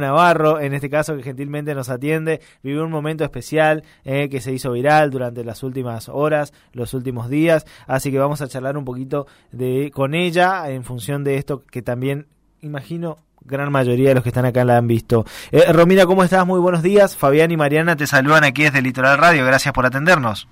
[0.00, 4.52] Navarro, en este caso que gentilmente nos atiende, vivió un momento especial eh, que se
[4.52, 8.84] hizo viral durante las últimas horas, los últimos días, así que vamos a charlar un
[8.84, 12.28] poquito de con ella en función de esto que también
[12.60, 15.24] imagino gran mayoría de los que están acá la han visto.
[15.50, 16.46] Eh, Romina, ¿cómo estás?
[16.46, 17.16] Muy buenos días.
[17.16, 19.44] Fabián y Mariana te saludan aquí desde Litoral Radio.
[19.44, 20.46] Gracias por atendernos.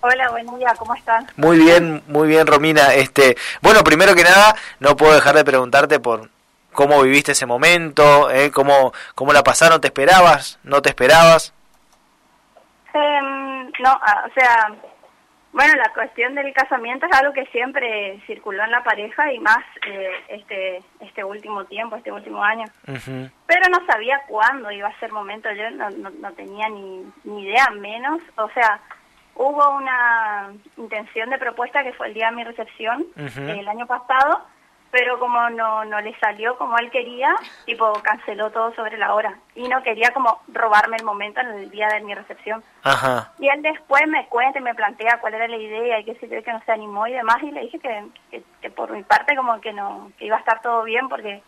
[0.00, 1.28] Hola, buen día, ¿cómo están?
[1.36, 2.92] Muy bien, muy bien, Romina.
[2.94, 6.28] Este, bueno, primero que nada, no puedo dejar de preguntarte por
[6.72, 8.50] cómo viviste ese momento, ¿Eh?
[8.50, 10.58] ¿Cómo, cómo la pasaron, ¿te esperabas?
[10.62, 11.54] ¿No te esperabas?
[12.92, 14.72] Em, no, ah, o sea,
[15.52, 19.58] bueno, la cuestión del casamiento es algo que siempre circuló en la pareja y más
[19.86, 22.66] eh, este este último tiempo, este último año.
[22.84, 27.68] Pero no sabía cuándo iba a ser momento, yo no, no, tenía ni, ni idea
[27.70, 28.80] menos, o sea,
[29.34, 34.44] hubo una intención de propuesta que fue el día de mi recepción el año pasado
[34.90, 39.38] pero como no, no le salió como él quería, tipo canceló todo sobre la hora
[39.54, 42.62] y no quería como robarme el momento en el día de mi recepción.
[42.82, 43.32] Ajá.
[43.38, 46.28] Y él después me cuenta y me plantea cuál era la idea y qué sé
[46.28, 49.36] yo, que no se animó y demás y le dije que, que, por mi parte
[49.36, 51.42] como que no, que iba a estar todo bien porque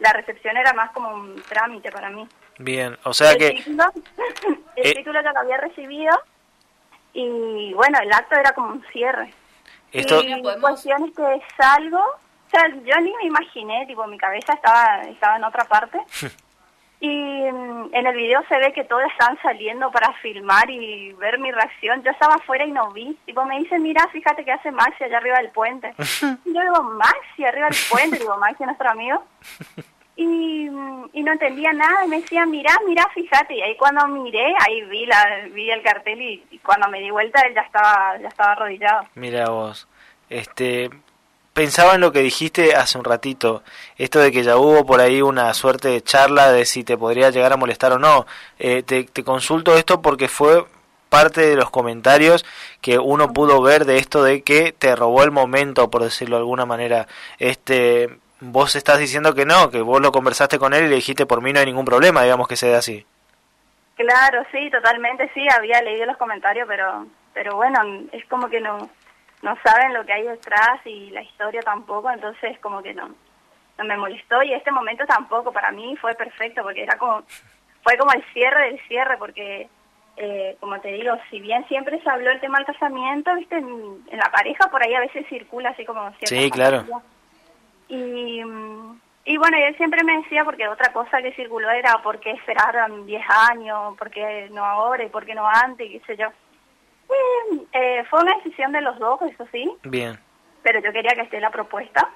[0.00, 2.26] la recepción era más como un trámite para mí.
[2.58, 3.50] Bien, o sea que...
[3.50, 3.84] Título,
[4.76, 6.18] el eh, título ya lo había recibido
[7.12, 9.32] y bueno, el acto era como un cierre.
[9.92, 10.20] Esto...
[10.22, 12.04] Y cuestiones que salgo
[12.48, 15.98] o sea, yo ni me imaginé, tipo, mi cabeza estaba, estaba en otra parte.
[17.00, 21.38] y mm, en el video se ve que todos están saliendo para filmar y ver
[21.38, 22.02] mi reacción.
[22.02, 23.18] Yo estaba afuera y no vi.
[23.26, 25.92] Tipo, me dice, mira, fíjate que hace Maxi allá arriba del puente.
[26.46, 28.18] y yo digo, Maxi, arriba del puente.
[28.18, 29.22] digo, Maxi, nuestro amigo.
[30.20, 32.04] Y, mm, y no entendía nada.
[32.04, 33.54] Y me decía, mira, mira, fíjate.
[33.54, 37.08] Y ahí cuando miré, ahí vi la vi el cartel y, y cuando me di
[37.08, 39.06] vuelta él ya estaba, ya estaba arrodillado.
[39.14, 39.86] Mira vos.
[40.28, 40.90] Este,
[41.58, 43.64] pensaba en lo que dijiste hace un ratito,
[43.96, 47.30] esto de que ya hubo por ahí una suerte de charla de si te podría
[47.30, 48.26] llegar a molestar o no.
[48.60, 50.64] Eh, te, consulto esto porque fue
[51.08, 52.46] parte de los comentarios
[52.80, 56.42] que uno pudo ver de esto de que te robó el momento, por decirlo de
[56.42, 57.08] alguna manera.
[57.40, 58.08] Este,
[58.38, 61.42] vos estás diciendo que no, que vos lo conversaste con él y le dijiste por
[61.42, 63.04] mí no hay ningún problema, digamos que sea así.
[63.96, 67.04] Claro, sí, totalmente, sí, había leído los comentarios, pero,
[67.34, 67.80] pero bueno,
[68.12, 68.88] es como que no,
[69.42, 73.08] no saben lo que hay detrás y la historia tampoco, entonces como que no,
[73.78, 77.22] no me molestó y este momento tampoco para mí fue perfecto porque era como,
[77.82, 79.68] fue como el cierre del cierre porque,
[80.16, 84.04] eh, como te digo, si bien siempre se habló el tema del casamiento, viste, en,
[84.12, 86.84] la pareja por ahí a veces circula así como Sí, claro.
[87.88, 88.42] Y,
[89.24, 93.06] y bueno, él siempre me decía, porque otra cosa que circuló era por qué esperaron
[93.06, 96.28] 10 años, por qué no ahora y por qué no antes, qué sé yo.
[97.72, 99.70] Eh, fue una decisión de los dos, eso sí.
[99.84, 100.18] Bien.
[100.62, 102.08] Pero yo quería que esté la propuesta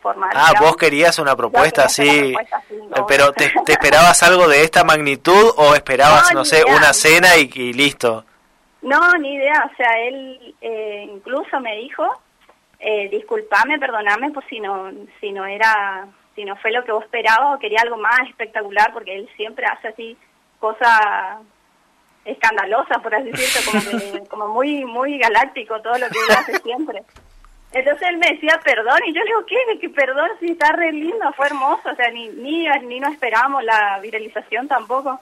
[0.00, 0.30] formal.
[0.34, 2.34] Ah, vos querías una propuesta, sí.
[2.34, 7.72] Eh, pero ¿te, esperabas algo de esta magnitud o esperabas, no, sé, una cena y,
[7.72, 8.24] listo?
[8.82, 9.68] No, ni idea.
[9.72, 12.04] O sea, él eh, incluso me dijo,
[12.78, 14.90] eh, disculpame, perdoname, por si no,
[15.20, 18.92] si no era, si no fue lo que vos esperabas o quería algo más espectacular,
[18.92, 20.16] porque él siempre hace así
[20.60, 21.38] cosas
[22.32, 23.80] escandalosa, por así decirlo,
[24.10, 27.02] como, como muy muy galáctico todo lo que él hace siempre.
[27.72, 29.78] Entonces él me decía perdón y yo le digo, ¿qué?
[29.80, 30.30] ¿Qué perdón?
[30.40, 34.68] Si está re lindo, fue hermoso, o sea, ni, ni, ni no esperábamos la viralización
[34.68, 35.20] tampoco.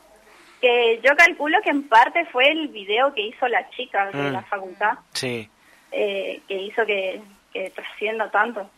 [0.60, 4.40] Que yo calculo que en parte fue el video que hizo la chica de la
[4.40, 4.44] mm.
[4.44, 4.92] facultad.
[5.12, 5.50] Sí.
[5.92, 7.20] Eh, que hizo que,
[7.52, 8.68] que trascienda tanto.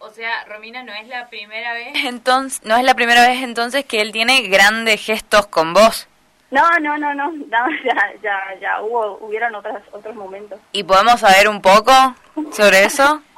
[0.00, 1.88] O sea, Romina, no es la primera vez.
[2.04, 6.08] Entonces, no es la primera vez entonces que él tiene grandes gestos con vos.
[6.50, 7.30] No, no, no, no,
[7.84, 10.58] ya, ya, ya hubo, hubieron otros, otros momentos.
[10.72, 11.92] ¿Y podemos saber un poco
[12.52, 13.22] sobre eso?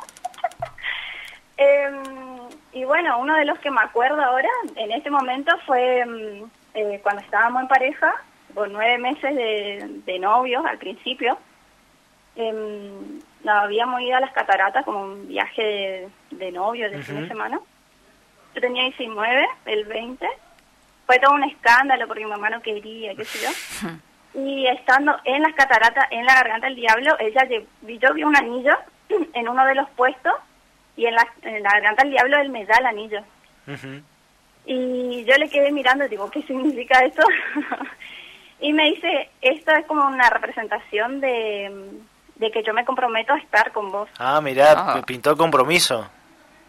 [1.62, 2.02] Em,
[2.72, 7.00] y bueno, uno de los que me acuerdo ahora, en este momento, fue em, eh,
[7.02, 8.14] cuando estábamos en pareja,
[8.54, 11.36] por nueve meses de, de novios al principio.
[12.36, 12.90] Eh,
[13.44, 17.28] nos habíamos ido a las cataratas como un viaje de, de novios de fin de
[17.28, 17.60] semana.
[18.54, 20.26] Yo tenía 19, el 20
[21.10, 23.88] fue todo un escándalo porque mi mamá no quería, qué sé yo.
[24.32, 28.76] Y estando en las cataratas, en la garganta del diablo, ella yo vi un anillo
[29.34, 30.32] en uno de los puestos
[30.96, 33.24] y en la, garganta del diablo él me da el anillo.
[34.66, 37.22] Y yo le quedé mirando y digo, ¿qué significa eso?
[38.60, 41.72] y me dice, esto es como una representación de,
[42.38, 44.08] que yo me comprometo a estar con vos.
[44.16, 45.04] Ah, mira, me ah.
[45.04, 46.08] pintó el compromiso.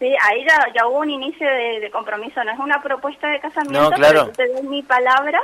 [0.02, 3.88] Sí, ahí ya, ya hubo un inicio de, compromiso, no es una propuesta de casamiento,
[3.88, 4.32] no, claro.
[4.32, 5.40] pero te doy mi palabra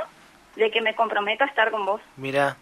[0.57, 2.01] de que me comprometo a estar con vos.
[2.17, 2.57] Mira.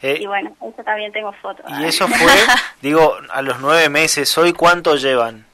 [0.00, 1.66] Eh, y bueno, eso también tengo fotos.
[1.78, 2.32] Y eso fue,
[2.80, 5.44] digo, a los nueve meses, ¿hoy cuánto llevan?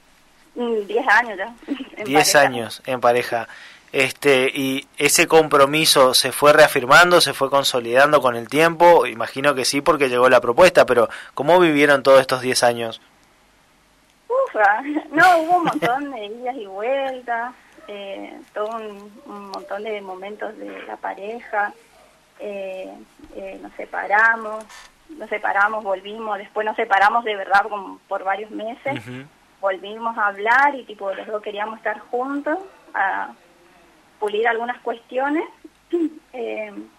[0.55, 1.53] Mm, diez años ya.
[2.05, 3.49] Diez años en pareja.
[3.91, 9.65] este, y ese compromiso se fue reafirmando, se fue consolidando con el tiempo, imagino que
[9.65, 13.01] sí porque llegó la propuesta, pero ¿cómo vivieron todos estos 10 años?
[14.53, 17.53] Ufa, no, hubo un montón de idas y vueltas,
[17.87, 21.73] eh, todo un, montón de momentos de la pareja,
[22.39, 22.93] eh,
[23.35, 24.63] eh, nos separamos,
[25.09, 29.01] nos separamos, volvimos, después nos separamos de verdad como por varios meses,
[29.59, 32.59] volvimos a hablar y tipo los dos queríamos estar juntos
[32.93, 33.33] a
[34.19, 35.45] pulir algunas cuestiones.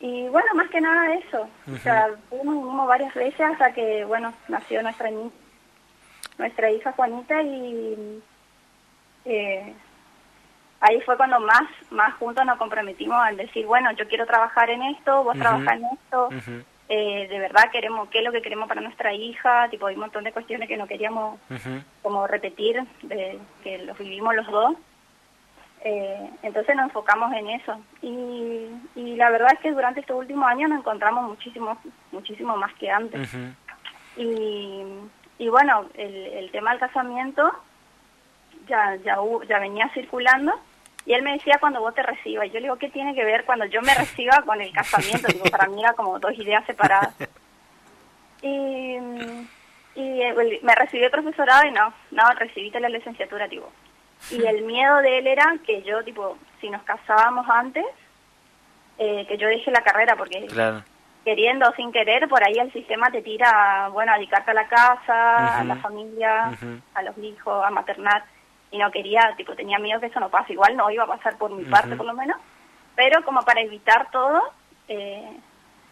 [0.00, 1.48] Y bueno, más que nada eso.
[1.72, 5.08] O sea, fuimos varias veces hasta que, bueno, nació nuestra
[6.38, 8.22] nuestra hija Juanita y
[9.24, 9.74] eh,
[10.80, 14.82] ahí fue cuando más más juntos nos comprometimos al decir, bueno, yo quiero trabajar en
[14.82, 16.28] esto, vos trabajás en esto,
[16.88, 20.02] eh, de verdad queremos, qué es lo que queremos para nuestra hija, tipo, hay un
[20.02, 21.40] montón de cuestiones que no queríamos
[22.02, 24.76] como repetir, de, que los vivimos los dos.
[25.86, 27.78] Eh, entonces nos enfocamos en eso.
[28.00, 31.78] Y, y la verdad es que durante estos últimos años nos encontramos muchísimo,
[32.10, 33.30] muchísimo más que antes.
[34.16, 34.82] y,
[35.38, 37.52] y bueno, el, el tema del casamiento
[38.68, 39.16] ya, ya,
[39.48, 40.52] ya venía circulando
[41.06, 42.46] y él me decía cuando vos te recibas.
[42.48, 45.28] Yo le digo, ¿qué tiene que ver cuando yo me reciba con el casamiento?
[45.28, 47.14] Digo, para mí era como dos ideas separadas.
[48.40, 48.96] Y,
[49.94, 50.20] y
[50.62, 53.70] me recibí el profesorado y no, no, recibiste la licenciatura, tipo.
[54.30, 57.84] Y el miedo de él era que yo, tipo, si nos casábamos antes,
[58.98, 60.46] eh, que yo deje la carrera, porque
[61.24, 64.68] queriendo o sin querer, por ahí el sistema te tira, bueno, a dedicarte a la
[64.68, 66.52] casa, a la familia,
[66.94, 68.24] a los hijos, a maternar.
[68.70, 70.52] Y no quería, tipo, tenía miedo que eso no pase.
[70.52, 72.36] Igual no iba a pasar por mi parte, por lo menos,
[72.94, 74.42] pero como para evitar todo,
[74.88, 75.38] eh,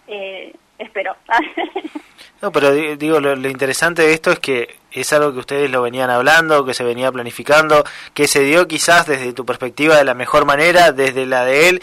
[0.06, 1.16] eh, espero.
[2.42, 6.10] no, pero digo, lo, interesante de esto es que es algo que ustedes lo venían
[6.10, 7.84] hablando, que se venía planificando,
[8.14, 11.82] que se dio quizás desde tu perspectiva de la mejor manera, desde la de él,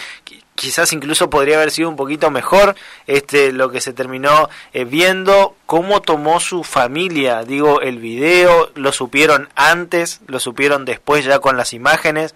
[0.60, 2.76] quizás incluso podría haber sido un poquito mejor
[3.08, 7.44] este lo que se terminó eh, viendo cómo tomó su familia.
[7.44, 12.36] Digo el video lo supieron antes lo supieron después ya con las imágenes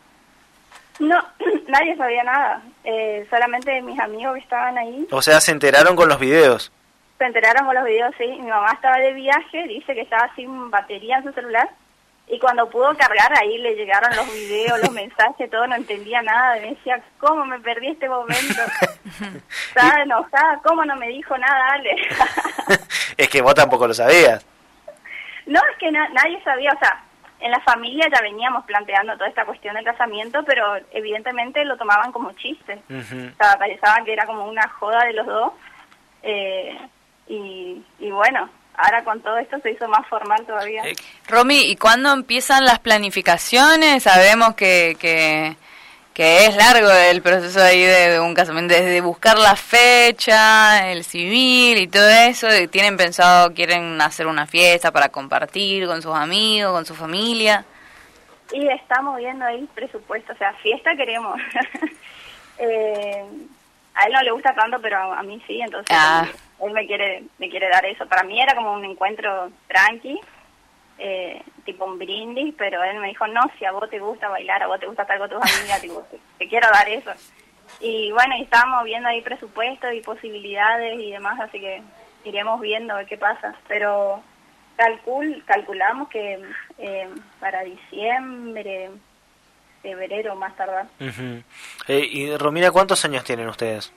[0.99, 1.21] no
[1.67, 2.61] nadie sabía nada.
[2.85, 5.07] Eh, solamente mis amigos que estaban ahí.
[5.11, 6.71] O sea se enteraron con los videos
[7.17, 8.25] se enteraron con los videos sí.
[8.25, 11.69] Mi mamá estaba de viaje dice que estaba sin batería en su celular
[12.27, 16.55] y cuando pudo cargar, ahí le llegaron los videos, los mensajes, todo, no entendía nada.
[16.55, 18.61] Me decía, ¿cómo me perdí este momento?
[19.67, 21.95] Estaba enojada, ¿cómo no me dijo nada, Ale?
[23.17, 24.45] es que vos tampoco lo sabías.
[25.45, 27.03] No, es que nadie sabía, o sea,
[27.41, 32.13] en la familia ya veníamos planteando toda esta cuestión del casamiento, pero evidentemente lo tomaban
[32.13, 32.81] como chiste.
[32.89, 35.51] O sea, pensaban que era como una joda de los dos.
[36.21, 36.79] Eh,
[37.27, 40.83] y, y bueno, ahora con todo esto se hizo más formal todavía.
[40.85, 40.95] Eh,
[41.27, 44.03] Romy, ¿y cuándo empiezan las planificaciones?
[44.03, 45.55] Sabemos que, que,
[46.15, 51.87] es largo el proceso ahí de, un casamiento, desde buscar la fecha, el civil y
[51.87, 52.47] todo eso.
[52.69, 57.65] ¿Tienen pensado, quieren hacer una fiesta para compartir con sus amigos, con su familia?
[58.51, 61.39] Y estamos viendo ahí presupuesto, o sea, fiesta queremos.
[62.59, 63.25] eh,
[63.95, 66.27] a él no le gusta tanto, pero a, mí sí, entonces ah.
[66.61, 68.07] él, me quiere me quiere dar eso.
[68.07, 70.19] Para mí era como un encuentro tranqui,
[70.97, 74.63] eh, tipo un brindis, pero él me dijo, no, si a vos te gusta bailar,
[74.63, 76.05] a vos te gusta estar con tus amigas, tipo,
[76.37, 77.11] te, quiero dar eso.
[77.79, 81.81] Y bueno, y estábamos viendo ahí presupuestos y posibilidades y demás, así que
[82.23, 83.55] iremos viendo qué pasa.
[83.67, 84.21] Pero
[84.75, 86.41] calcul calculamos que
[86.79, 88.89] eh, para diciembre
[89.83, 90.87] febrero más tardar.
[91.87, 93.91] Eh, y Romina, ¿cuántos años tienen ustedes?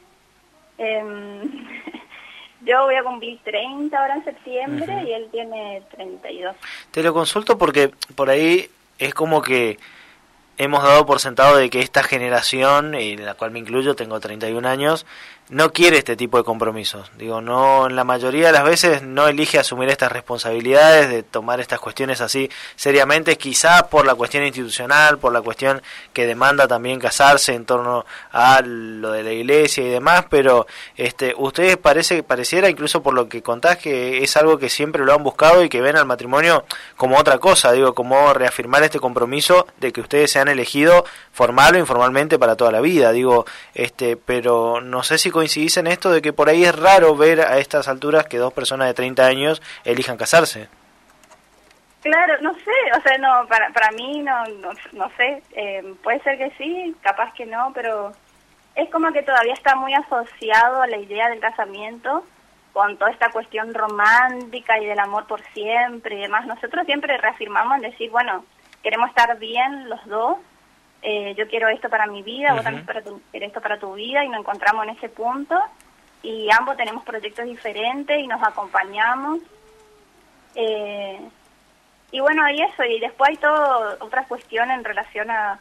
[0.76, 1.40] Em,
[2.62, 6.56] yo voy a cumplir 30 ahora en septiembre y él tiene 32.
[6.90, 9.78] Te lo consulto porque por ahí es como que
[10.58, 14.68] hemos dado por sentado de que esta generación, en la cual me incluyo, tengo 31
[14.68, 15.06] años,
[15.48, 17.10] no quiere este tipo de compromisos.
[17.18, 21.60] Digo, no, en la mayoría de las veces no elige asumir estas responsabilidades de tomar
[21.60, 26.98] estas cuestiones así seriamente, quizás por la cuestión institucional, por la cuestión que demanda también
[26.98, 32.68] casarse en torno a lo de la iglesia y demás, pero este, ustedes parece pareciera
[32.68, 35.80] incluso por lo que contás que es algo que siempre lo han buscado y que
[35.80, 36.64] ven al matrimonio
[36.96, 41.76] como otra cosa, digo, como reafirmar este compromiso de que ustedes se han elegido formal
[41.76, 46.10] o informalmente para toda la vida, digo, este, pero no sé si coincidís en esto
[46.10, 49.26] de que por ahí es raro ver a estas alturas que dos personas de 30
[49.26, 50.68] años elijan casarse.
[52.00, 54.44] Claro, no sé, o sea, no, para, para mí no,
[54.92, 58.12] no, sé, eh, puede ser que sí, capaz que no, pero
[58.74, 62.24] es como que todavía está muy asociado a la idea del casamiento
[62.72, 66.46] con toda esta cuestión romántica y del amor por siempre y demás.
[66.46, 68.44] Nosotros siempre reafirmamos en decir, bueno,
[68.82, 70.38] queremos estar bien los dos
[71.02, 74.24] eh, yo quiero esto para mi vida, vos también para tu, esto para tu vida
[74.24, 75.60] y nos encontramos en ese punto
[76.22, 79.40] y ambos tenemos proyectos diferentes y nos acompañamos.
[80.54, 81.20] Eh,
[82.10, 85.60] y bueno, y eso, y después hay todo otras cuestiones en relación a,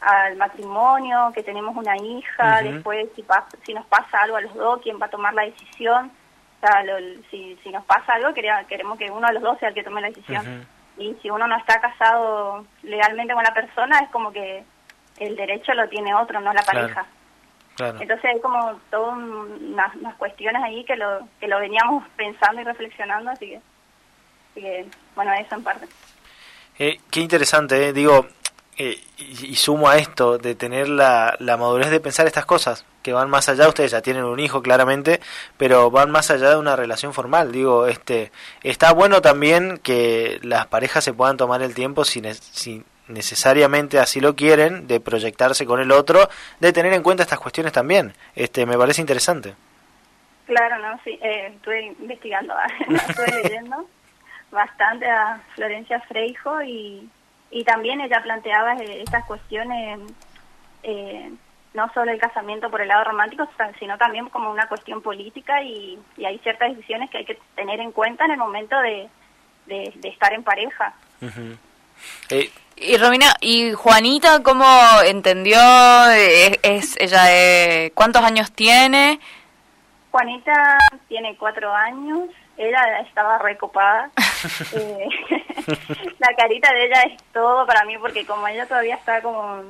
[0.00, 3.24] al matrimonio, que tenemos una hija, después si,
[3.64, 6.12] si nos pasa algo a los dos, quién va a tomar la decisión.
[6.58, 6.84] O sea,
[7.30, 10.00] si, si nos pasa algo, queremos que uno de los dos sea el que tome
[10.00, 10.66] la decisión.
[10.96, 14.64] Y si uno no está casado legalmente con la persona, es como que
[15.18, 17.06] el derecho lo tiene otro, no la pareja.
[17.78, 23.30] Entonces hay como todas unas, cuestiones ahí que lo, que lo veníamos pensando y reflexionando,
[23.30, 23.58] así
[24.54, 25.88] que, bueno, eso en parte.
[26.78, 27.92] Eh, qué interesante, eh.
[27.92, 28.26] digo,
[28.76, 33.12] eh, y, sumo a esto de tener la, la madurez de pensar estas cosas, que
[33.12, 35.20] van más allá, ustedes ya tienen un hijo claramente,
[35.56, 37.50] pero van más allá de una relación formal.
[37.52, 38.30] Digo, este
[38.62, 44.20] está bueno también que las parejas se puedan tomar el tiempo sin, sin necesariamente así
[44.20, 46.28] lo quieren, de proyectarse con el otro,
[46.60, 48.14] de tener en cuenta estas cuestiones también.
[48.34, 49.54] Este, me parece interesante.
[50.46, 52.54] Claro, no, sí, eh, estuve investigando,
[52.88, 53.86] estuve leyendo
[54.50, 57.08] bastante a Florencia Freijo y,
[57.50, 60.00] y también ella planteaba eh, estas cuestiones,
[60.82, 61.32] eh,
[61.72, 65.98] no solo el casamiento por el lado romántico, sino también como una cuestión política y,
[66.16, 69.08] y hay ciertas decisiones que hay que tener en cuenta en el momento de,
[69.66, 70.94] de, estar en pareja.
[72.76, 74.66] Y Romina, ¿y Juanita cómo
[75.04, 75.58] entendió?
[76.10, 79.20] ¿Es, ella de, ¿Cuántos años tiene?
[80.10, 84.10] Juanita tiene cuatro años, ella estaba recopada.
[84.74, 85.08] eh,
[86.18, 89.62] la carita de ella es todo para mí porque como ella todavía está como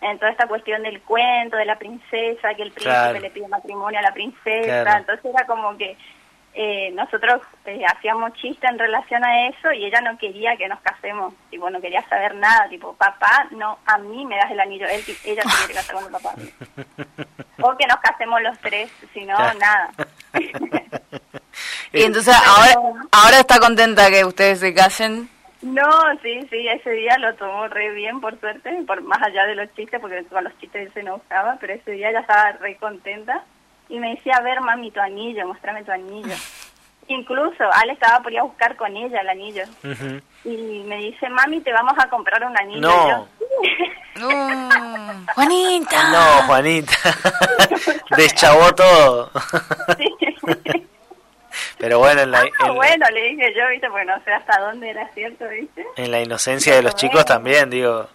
[0.00, 3.98] en toda esta cuestión del cuento, de la princesa, que el príncipe le pide matrimonio
[3.98, 5.96] a la princesa, entonces era como que
[6.56, 10.80] eh, nosotros eh, hacíamos chistes en relación a eso y ella no quería que nos
[10.80, 14.86] casemos, tipo, no quería saber nada, tipo, papá, no, a mí me das el anillo,
[14.86, 16.34] Él, ella se quiere casar con el papá.
[17.60, 19.90] o que nos casemos los tres, si no, nada.
[21.92, 25.28] y entonces ahora, ahora está contenta que ustedes se casen.
[25.60, 25.90] No,
[26.22, 29.74] sí, sí, ese día lo tomó re bien, por suerte, por más allá de los
[29.74, 33.42] chistes, porque con los chistes se enojaba, pero ese día ya estaba re contenta
[33.88, 36.34] y me decía, a ver, mami, tu anillo, muéstrame tu anillo.
[37.08, 39.64] Incluso Ale estaba por ir a buscar con ella el anillo.
[40.44, 42.80] Y me dice, mami, te vamos a comprar un anillo.
[42.80, 43.28] No.
[45.34, 46.10] Juanita.
[46.10, 46.92] No, Juanita.
[48.16, 49.30] Deschavó todo.
[51.78, 54.90] Pero bueno, en la, ah, bueno, le dije yo, viste, porque no sé hasta dónde
[54.90, 55.84] era cierto, viste.
[55.96, 58.08] En la inocencia de los chicos también, digo.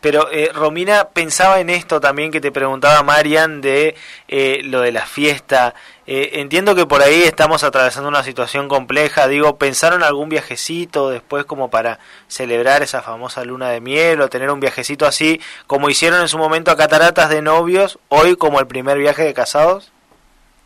[0.00, 3.96] Pero eh, Romina pensaba en esto también que te preguntaba Marian de
[4.28, 5.74] eh, lo de la fiesta.
[6.06, 9.28] Eh, entiendo que por ahí estamos atravesando una situación compleja.
[9.28, 14.50] Digo, ¿pensaron algún viajecito después como para celebrar esa famosa luna de miel o tener
[14.50, 18.66] un viajecito así como hicieron en su momento a Cataratas de novios, hoy como el
[18.66, 19.92] primer viaje de casados?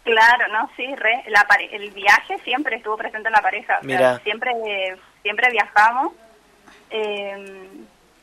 [0.04, 3.78] Claro, no, sí, re, la el viaje siempre estuvo presente en la pareja.
[3.82, 4.18] Mira.
[4.24, 4.52] siempre,
[5.22, 6.12] siempre viajamos.
[6.90, 7.66] Eh,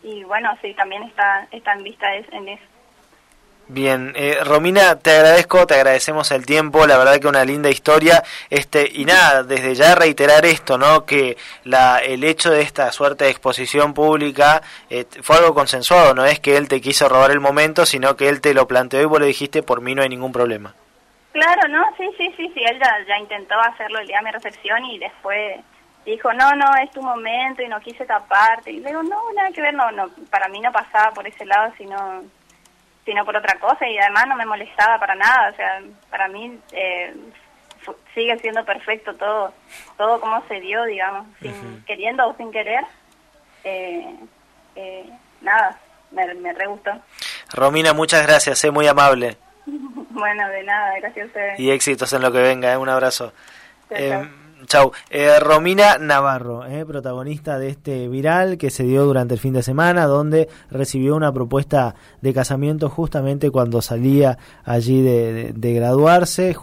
[0.03, 2.63] y bueno, sí, también está, está en vista en eso.
[3.71, 8.23] Bien, eh, Romina, te agradezco, te agradecemos el tiempo, la verdad que una linda historia,
[8.49, 11.05] este y nada, desde ya reiterar esto, ¿no?
[11.05, 16.25] Que la, el hecho de esta suerte de exposición pública eh, fue algo consensuado, no
[16.25, 19.05] es que él te quiso robar el momento, sino que él te lo planteó y
[19.05, 20.73] vos le dijiste por mí no hay ningún problema.
[21.31, 24.31] Claro, no, sí, sí, sí, sí, él ya, ya intentó hacerlo el día de mi
[24.31, 25.59] recepción y después
[26.05, 28.71] dijo, no, no, es tu momento y no quise taparte.
[28.71, 31.45] Y le digo, no, nada que ver, no, no, para mí no pasaba por ese
[31.45, 32.23] lado, sino,
[33.05, 35.51] sino por otra cosa y además no me molestaba para nada.
[35.51, 37.13] O sea, para mí eh,
[38.13, 39.53] sigue siendo perfecto todo,
[39.97, 42.83] todo como se dio, digamos, sin, queriendo o sin querer.
[43.63, 44.15] Eh,
[44.75, 45.09] eh,
[45.41, 45.79] nada,
[46.11, 46.91] me, me re gustó.
[47.53, 49.37] Romina, muchas gracias, sé muy amable.
[49.65, 51.59] bueno, de nada, gracias a ustedes.
[51.59, 53.33] Y éxitos en lo que venga, un abrazo.
[53.89, 54.27] Chau.
[55.09, 59.63] Eh, Romina Navarro, eh, protagonista de este viral que se dio durante el fin de
[59.63, 66.53] semana, donde recibió una propuesta de casamiento justamente cuando salía allí de, de graduarse.